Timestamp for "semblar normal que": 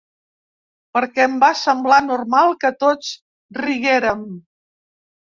1.59-2.71